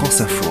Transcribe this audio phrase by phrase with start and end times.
[0.00, 0.50] France Info.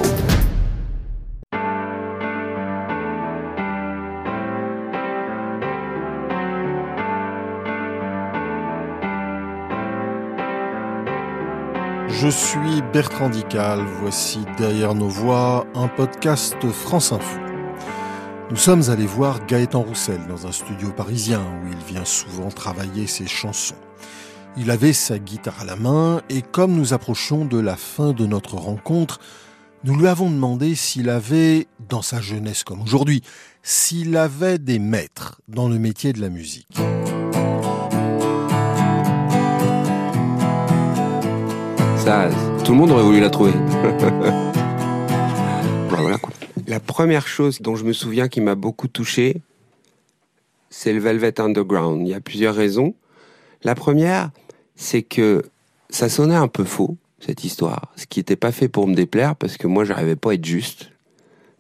[12.10, 17.40] Je suis Bertrand Dical, voici Derrière nos voix, un podcast France Info.
[18.52, 23.08] Nous sommes allés voir Gaëtan Roussel dans un studio parisien où il vient souvent travailler
[23.08, 23.74] ses chansons.
[24.58, 28.26] Il avait sa guitare à la main et comme nous approchions de la fin de
[28.26, 29.20] notre rencontre,
[29.84, 33.22] nous lui avons demandé s'il avait, dans sa jeunesse comme aujourd'hui,
[33.64, 36.68] s'il avait des maîtres dans le métier de la musique.
[42.66, 43.54] tout le monde aurait voulu la trouver.
[46.68, 49.42] La première chose dont je me souviens qui m'a beaucoup touché,
[50.70, 52.08] c'est le Velvet Underground.
[52.08, 52.94] Il y a plusieurs raisons.
[53.64, 54.32] La première,
[54.76, 55.44] c'est que
[55.90, 57.92] ça sonnait un peu faux, cette histoire.
[57.96, 60.46] Ce qui n'était pas fait pour me déplaire, parce que moi, j'arrivais pas à être
[60.46, 60.92] juste.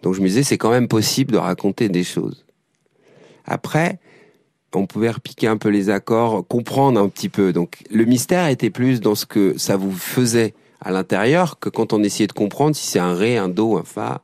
[0.01, 2.45] Donc je me disais, c'est quand même possible de raconter des choses.
[3.45, 3.99] Après,
[4.73, 7.53] on pouvait repiquer un peu les accords, comprendre un petit peu.
[7.53, 11.93] Donc le mystère était plus dans ce que ça vous faisait à l'intérieur que quand
[11.93, 14.21] on essayait de comprendre si c'est un ré, un do, un fa.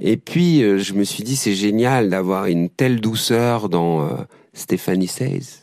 [0.00, 4.14] Et puis euh, je me suis dit c'est génial d'avoir une telle douceur dans euh,
[4.54, 5.62] Stephanie Says,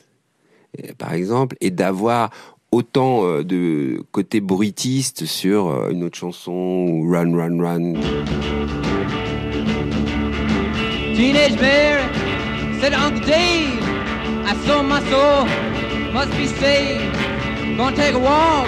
[0.98, 2.30] par exemple, et d'avoir
[2.72, 7.94] autant euh, de côté bruitiste sur une autre chanson Run Run Run.
[11.16, 11.58] Teenage
[12.82, 13.80] Said Uncle Dave,
[14.46, 15.48] I saw my soul
[16.12, 17.16] must be saved.
[17.78, 18.68] Gonna take a walk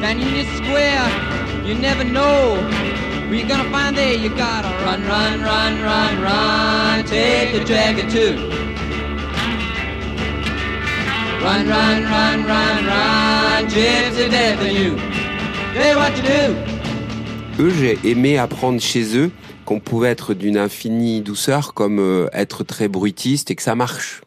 [0.00, 1.08] down Union Square.
[1.66, 2.56] You never know
[3.28, 4.14] where gonna find there.
[4.14, 7.04] You gotta run, run, run, run, run.
[7.04, 8.71] Take the dragon too.
[11.42, 13.68] Run, run, run, run, run.
[13.68, 14.96] You.
[15.74, 16.54] Say what you do.
[17.58, 19.32] Eux, j'ai aimé apprendre chez eux
[19.64, 24.22] qu'on pouvait être d'une infinie douceur comme euh, être très bruitiste et que ça marche.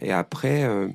[0.00, 0.86] Et après, euh,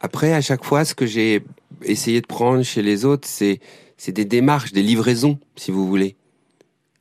[0.00, 1.44] après à chaque fois, ce que j'ai
[1.82, 3.60] essayé de prendre chez les autres, c'est
[4.08, 6.16] des démarches, des livraisons, si vous voulez.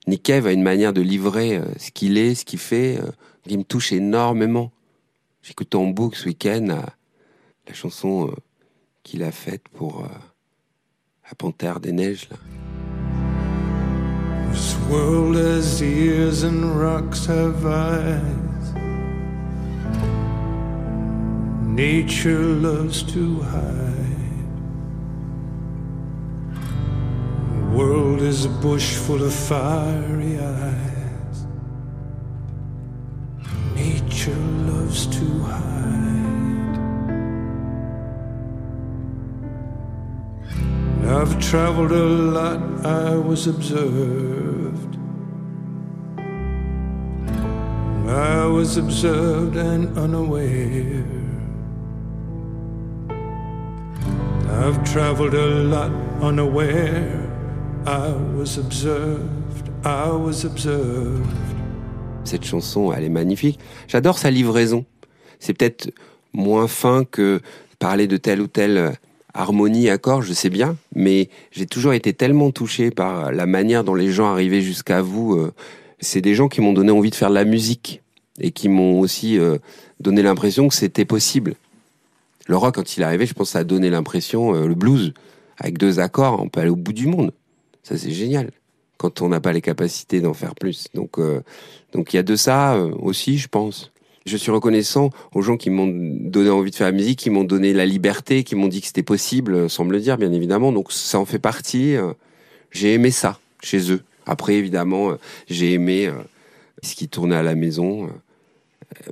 [0.05, 2.99] Nick Cave a une manière de livrer euh, ce qu'il est, ce qu'il fait,
[3.47, 4.73] qui me touche énormément.
[5.43, 6.81] J'écoute en boucle ce week-end
[7.67, 8.33] la chanson
[9.03, 12.29] qu'il a faite pour la Panthère des Neiges.
[12.29, 12.37] Là.
[14.51, 18.73] This world has ears and rocks have eyes.
[21.63, 23.93] Nature loves to hide.
[27.51, 31.45] The world is a bush full of fiery eyes.
[33.75, 36.16] Nature loves to hide.
[41.19, 42.05] I've traveled a
[42.35, 44.97] lot, I was observed.
[48.07, 51.03] I was observed and unaware.
[54.47, 55.91] I've traveled a lot
[56.21, 57.27] unaware.
[57.87, 61.25] I was observed, I was observed.
[62.25, 63.59] Cette chanson, elle est magnifique.
[63.87, 64.85] J'adore sa livraison.
[65.39, 65.91] C'est peut-être
[66.31, 67.41] moins fin que
[67.79, 68.93] parler de telle ou telle
[69.37, 73.93] harmonie, accord, je sais bien, mais j'ai toujours été tellement touché par la manière dont
[73.93, 75.35] les gens arrivaient jusqu'à vous.
[75.35, 75.53] Euh,
[75.99, 78.01] c'est des gens qui m'ont donné envie de faire de la musique
[78.39, 79.57] et qui m'ont aussi euh,
[79.99, 81.55] donné l'impression que c'était possible.
[82.47, 85.13] Le rock, quand il est arrivé, je pense a donné l'impression, euh, le blues,
[85.59, 87.31] avec deux accords, on peut aller au bout du monde.
[87.83, 88.51] Ça, c'est génial.
[88.97, 90.87] Quand on n'a pas les capacités d'en faire plus.
[90.95, 91.19] Donc,
[91.93, 93.91] donc il y a de ça aussi, je pense.
[94.27, 97.45] Je suis reconnaissant aux gens qui m'ont donné envie de faire la musique, qui m'ont
[97.45, 100.71] donné la liberté, qui m'ont dit que c'était possible, sans me le dire, bien évidemment.
[100.71, 101.95] Donc, ça en fait partie.
[102.71, 104.03] J'ai aimé ça chez eux.
[104.25, 105.13] Après, évidemment,
[105.49, 106.11] j'ai aimé
[106.83, 108.09] ce qui tournait à la maison.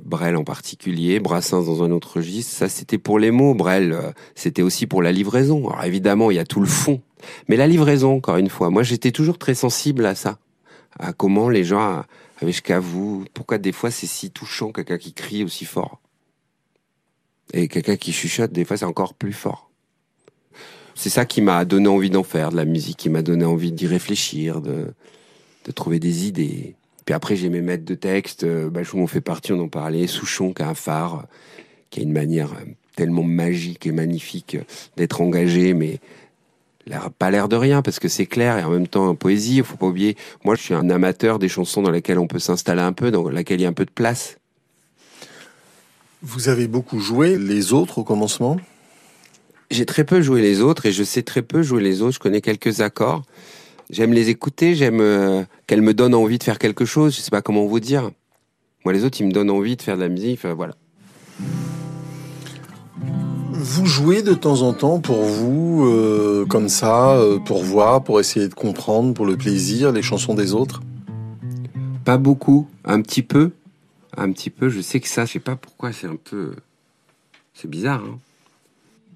[0.04, 4.10] Brel en particulier, Brassens dans un autre registre, ça c'était pour les mots, Brel euh,
[4.34, 5.68] c'était aussi pour la livraison.
[5.68, 7.00] Alors évidemment, il y a tout le fond,
[7.48, 10.38] mais la livraison, encore une fois, moi j'étais toujours très sensible à ça,
[10.98, 12.04] à comment les gens
[12.40, 16.00] avaient jusqu'à vous, pourquoi des fois c'est si touchant quelqu'un qui crie aussi fort?
[17.52, 19.66] Et quelqu'un qui chuchote, des fois c'est encore plus fort.
[20.96, 23.70] C'est ça qui m'a donné envie d'en faire, de la musique, qui m'a donné envie
[23.70, 24.94] d'y réfléchir, de,
[25.74, 26.74] trouver des idées.
[27.04, 28.44] Puis après, j'ai mes maîtres de texte.
[28.44, 30.06] Euh, Bachou m'en fait partie, on en parlait.
[30.06, 31.26] Souchon, qui a un phare,
[31.90, 32.64] qui a une manière euh,
[32.96, 34.62] tellement magique et magnifique euh,
[34.96, 36.00] d'être engagé, mais
[37.18, 39.56] pas l'air de rien parce que c'est clair et en même temps en poésie.
[39.56, 40.16] Il faut pas oublier.
[40.44, 43.28] Moi, je suis un amateur des chansons dans lesquelles on peut s'installer un peu, dans
[43.28, 44.38] lesquelles il y a un peu de place.
[46.22, 48.56] Vous avez beaucoup joué les autres au commencement?
[49.70, 52.14] J'ai très peu joué les autres et je sais très peu jouer les autres.
[52.14, 53.22] Je connais quelques accords.
[53.90, 57.16] j'aime les écouter, j'aime euh, qu'elles me donnent envie de faire quelque chose.
[57.16, 58.10] Je sais pas comment vous dire.
[58.84, 60.44] Moi, les autres, ils me donnent envie de faire de la musique.
[60.46, 60.74] voilà.
[63.68, 68.20] Vous jouez de temps en temps pour vous, euh, comme ça, euh, pour voir, pour
[68.20, 70.82] essayer de comprendre, pour le plaisir, les chansons des autres?
[72.04, 73.50] Pas beaucoup, un petit peu.
[74.16, 76.54] Un petit peu, je sais que ça, je sais pas pourquoi, c'est un peu.
[77.54, 78.04] C'est bizarre,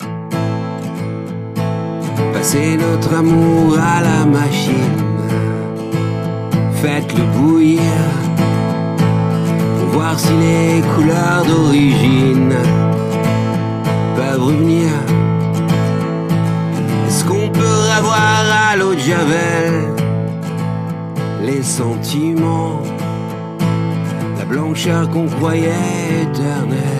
[0.01, 0.09] hein
[2.33, 4.75] Passez notre amour à la machine,
[6.83, 7.81] faites-le bouillir
[9.79, 12.90] pour voir si les couleurs d'origine
[14.41, 14.89] revenir
[17.07, 19.75] Est-ce qu'on peut avoir à l'eau de Javel
[21.43, 22.83] les sentiments,
[24.39, 26.91] la blancheur qu'on croyait éternelle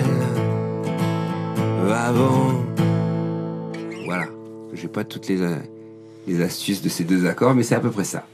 [1.93, 2.55] avant?
[4.07, 4.27] Voilà,
[4.73, 5.39] j'ai pas toutes les,
[6.27, 8.25] les astuces de ces deux accords, mais c'est à peu près ça.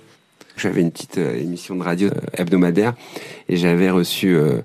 [0.57, 2.95] J'avais une petite euh, émission de radio euh, hebdomadaire
[3.49, 4.63] et j'avais reçu euh,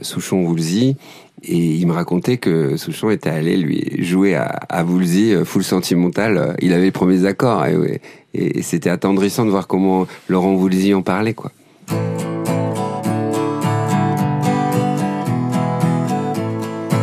[0.00, 0.96] Souchon Woolsey
[1.42, 5.64] et il me racontait que Souchon était allé lui jouer à, à Woolsey, euh, full
[5.64, 6.56] sentimental.
[6.60, 8.00] Il avait les premiers accords et,
[8.34, 11.52] et, c'était attendrissant de voir comment Laurent Woolsey en parlait, quoi.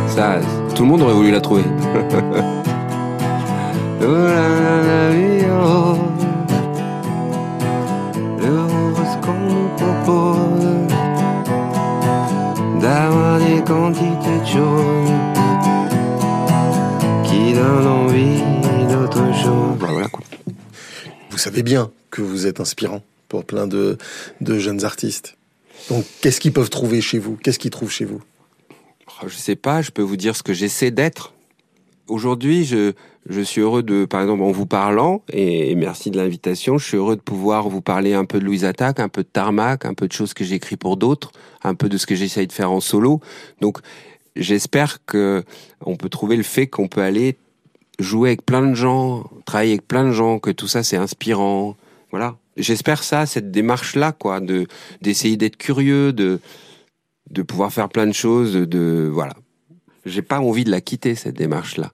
[0.08, 0.40] Ça,
[0.74, 1.64] tout le monde aurait voulu la trouver.
[13.66, 15.10] quantités de choses
[17.24, 18.40] qui donnent envie
[18.88, 19.78] d'autre chose.
[19.78, 20.22] Bah, voilà quoi.
[21.30, 23.98] Vous savez bien que vous êtes inspirant pour plein de,
[24.40, 25.36] de jeunes artistes.
[25.90, 27.36] Donc, qu'est-ce qu'ils peuvent trouver chez vous?
[27.42, 28.22] Qu'est-ce qu'ils trouvent chez vous?
[29.22, 31.32] Oh, Je sais pas, je peux vous dire ce que j'essaie d'être.
[32.08, 32.92] Aujourd'hui, je,
[33.28, 36.96] je suis heureux de, par exemple, en vous parlant, et, merci de l'invitation, je suis
[36.96, 39.94] heureux de pouvoir vous parler un peu de Louise Attaque, un peu de Tarmac, un
[39.94, 41.32] peu de choses que j'écris pour d'autres,
[41.64, 43.20] un peu de ce que j'essaye de faire en solo.
[43.60, 43.78] Donc,
[44.36, 45.42] j'espère que
[45.84, 47.36] on peut trouver le fait qu'on peut aller
[47.98, 51.76] jouer avec plein de gens, travailler avec plein de gens, que tout ça c'est inspirant.
[52.10, 52.36] Voilà.
[52.56, 54.66] J'espère ça, cette démarche-là, quoi, de
[55.02, 56.40] d'essayer d'être curieux, de
[57.30, 59.34] de pouvoir faire plein de choses, de voilà.
[60.06, 61.92] J'ai pas envie de la quitter cette démarche-là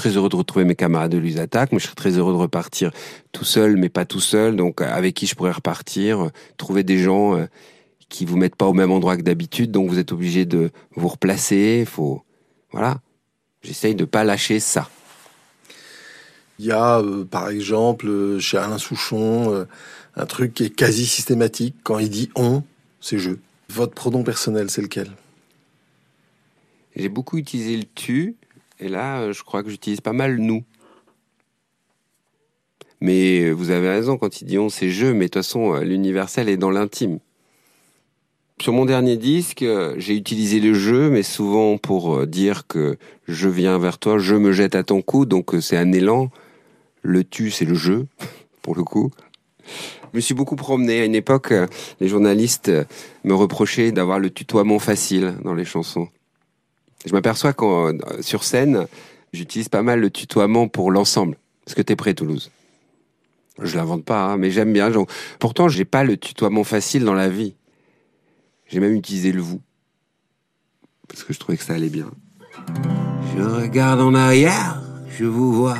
[0.00, 2.90] très heureux de retrouver mes camarades de l'USATAC, mais je serais très heureux de repartir
[3.32, 4.56] tout seul, mais pas tout seul.
[4.56, 7.46] Donc, avec qui je pourrais repartir, euh, trouver des gens euh,
[8.08, 11.08] qui vous mettent pas au même endroit que d'habitude, donc vous êtes obligé de vous
[11.08, 11.84] replacer.
[11.86, 12.22] Faut,
[12.72, 13.00] voilà.
[13.62, 14.88] J'essaye de pas lâcher ça.
[16.58, 19.66] Il y a, euh, par exemple, chez Alain Souchon,
[20.16, 21.76] un truc qui est quasi systématique.
[21.82, 22.62] Quand il dit on,
[23.02, 23.32] c'est je.
[23.68, 25.10] Votre pronom personnel, c'est lequel?
[27.00, 28.36] J'ai beaucoup utilisé le tu.
[28.78, 30.64] Et là, euh, je crois que j'utilise pas mal nous.
[33.00, 35.80] Mais vous avez raison quand il dit on, c'est je, mais de toute façon, euh,
[35.80, 37.18] l'universel est dans l'intime.
[38.60, 43.48] Sur mon dernier disque, euh, j'ai utilisé le je, mais souvent pour dire que je
[43.48, 46.30] viens vers toi, je me jette à ton cou, donc c'est un élan.
[47.00, 48.04] Le tu, c'est le je,
[48.60, 49.10] pour le coup.
[50.12, 51.00] Je me suis beaucoup promené.
[51.00, 51.54] À une époque,
[51.98, 52.70] les journalistes
[53.24, 56.08] me reprochaient d'avoir le tutoiement facile dans les chansons.
[57.06, 58.86] Je m'aperçois qu'en sur scène,
[59.32, 61.36] j'utilise pas mal le tutoiement pour l'ensemble.
[61.66, 62.50] Est-ce que t'es prêt, Toulouse
[63.60, 64.90] Je l'invente pas, hein, mais j'aime bien.
[65.38, 67.54] Pourtant, j'ai pas le tutoiement facile dans la vie.
[68.66, 69.60] J'ai même utilisé le vous
[71.10, 72.10] parce que je trouvais que ça allait bien.
[73.36, 74.80] Je regarde en arrière,
[75.18, 75.78] je vous vois,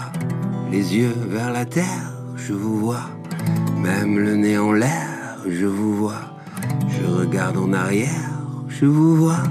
[0.71, 3.09] les yeux vers la terre, je vous vois,
[3.77, 6.21] même le nez en l'air, je vous vois.
[6.89, 8.31] Je regarde en arrière,
[8.69, 9.43] je vous vois.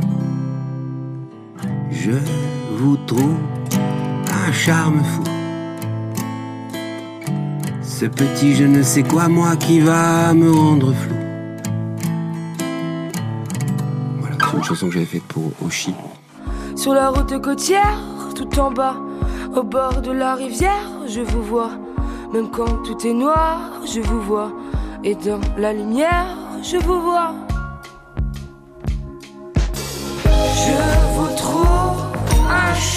[2.02, 2.12] Je
[2.78, 3.36] vous trouve
[4.48, 5.24] un charme fou.
[7.82, 11.16] Ce petit je ne sais quoi, moi qui va me rendre flou.
[14.22, 15.94] Voilà, c'est une chanson que j'avais faite pour Oshi.
[16.78, 18.00] Sur la route côtière,
[18.34, 18.96] tout en bas,
[19.54, 21.72] au bord de la rivière, je vous vois.
[22.32, 24.54] Même quand tout est noir, je vous vois.
[25.04, 27.34] Et dans la lumière, je vous vois.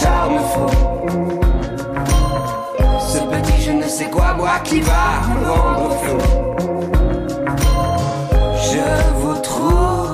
[0.03, 0.69] Charme fou.
[3.13, 6.19] Ce petit je ne sais quoi, moi qui va me rendre fou.
[8.71, 8.87] Je
[9.21, 10.11] vous trouve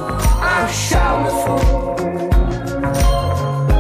[0.56, 1.58] un charme fou.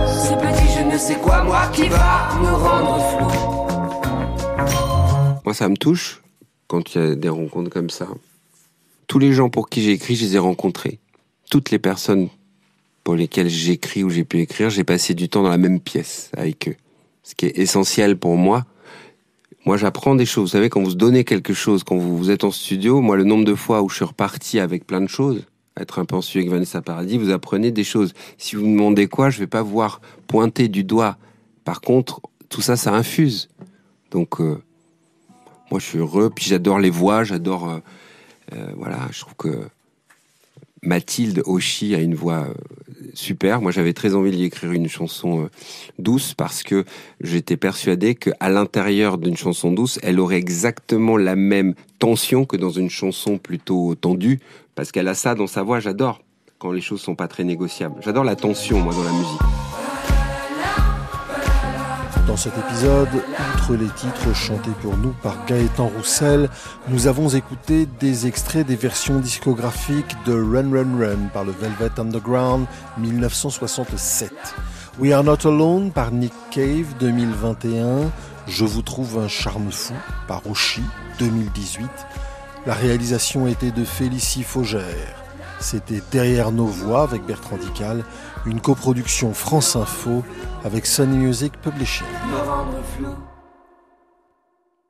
[0.06, 3.30] Ce petit je ne sais quoi, moi qui va me rendre flou.
[5.44, 6.20] Moi, ça me touche
[6.66, 8.06] quand il y a des rencontres comme ça.
[9.06, 10.98] Tous les gens pour qui j'ai écrit, je les ai rencontrés.
[11.50, 12.28] Toutes les personnes
[13.08, 16.30] pour lesquels j'écris ou j'ai pu écrire, j'ai passé du temps dans la même pièce
[16.36, 16.76] avec eux.
[17.22, 18.66] Ce qui est essentiel pour moi.
[19.64, 20.50] Moi, j'apprends des choses.
[20.50, 23.46] Vous savez, quand vous donnez quelque chose, quand vous, êtes en studio, moi, le nombre
[23.46, 25.46] de fois où je suis reparti avec plein de choses,
[25.80, 28.12] être un studio avec Vanessa Paradis, vous apprenez des choses.
[28.36, 31.16] Si vous me demandez quoi, je vais pas voir pointer du doigt.
[31.64, 33.48] Par contre, tout ça, ça infuse.
[34.10, 34.60] Donc, euh,
[35.70, 36.28] moi, je suis heureux.
[36.28, 37.70] Puis j'adore les voix, j'adore.
[37.70, 37.78] Euh,
[38.52, 39.62] euh, voilà, je trouve que
[40.82, 42.48] Mathilde Oshi a une voix
[43.18, 43.60] super.
[43.60, 45.50] Moi, j'avais très envie d'y écrire une chanson euh,
[45.98, 46.84] douce parce que
[47.20, 52.70] j'étais persuadé qu'à l'intérieur d'une chanson douce, elle aurait exactement la même tension que dans
[52.70, 54.40] une chanson plutôt tendue
[54.74, 55.80] parce qu'elle a ça dans sa voix.
[55.80, 56.22] J'adore
[56.58, 57.96] quand les choses sont pas très négociables.
[58.02, 59.67] J'adore la tension, moi, dans la musique.
[62.28, 63.08] Dans cet épisode,
[63.54, 66.50] outre les titres chantés pour nous par Gaëtan Roussel,
[66.88, 71.98] nous avons écouté des extraits des versions discographiques de Run Run Run par le Velvet
[71.98, 72.66] Underground
[72.98, 74.30] 1967.
[74.98, 78.10] We Are Not Alone par Nick Cave 2021.
[78.46, 79.94] Je vous trouve un charme fou
[80.26, 80.82] par Oshi
[81.18, 81.88] 2018.
[82.66, 85.24] La réalisation était de Félicie Faugère.
[85.60, 88.04] C'était Derrière nos voix avec Bertrand Dical,
[88.46, 90.24] une coproduction France Info
[90.64, 92.06] avec Sony Music Publishing.